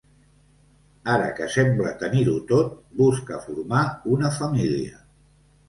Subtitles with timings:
[1.15, 3.85] Ara que sembla tenir-ho tot, busca formar
[4.17, 5.01] una família.